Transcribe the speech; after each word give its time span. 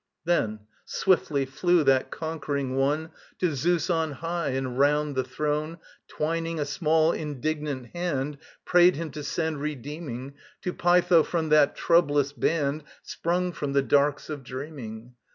Then 0.25 0.61
swiftly 0.83 1.45
flew 1.45 1.83
that 1.83 2.09
conquering 2.09 2.75
one 2.75 3.11
To 3.37 3.55
Zeus 3.55 3.87
on 3.91 4.13
high, 4.13 4.47
and 4.49 4.79
round 4.79 5.15
the 5.15 5.23
throne 5.23 5.77
Twining 6.07 6.59
a 6.59 6.65
small 6.65 7.11
indignant 7.11 7.91
hand, 7.95 8.39
Prayed 8.65 8.95
him 8.95 9.11
to 9.11 9.23
send 9.23 9.61
redeeming 9.61 10.33
To 10.63 10.73
Pytho 10.73 11.21
from 11.21 11.49
that 11.49 11.75
troublous 11.75 12.33
band 12.33 12.83
Sprung 13.03 13.51
from 13.51 13.73
the 13.73 13.83
darks 13.83 14.27
of 14.27 14.41
dreaming. 14.43 15.13